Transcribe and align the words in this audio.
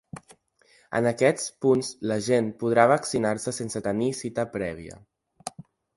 En 0.99 1.09
aquests 1.09 1.43
punts 1.65 1.91
la 2.11 2.17
gent 2.29 2.49
podrà 2.63 2.85
vaccinar-se 2.93 3.53
sense 3.59 3.83
tenir 3.89 4.11
cita 4.23 4.51
prèvia. 4.57 4.99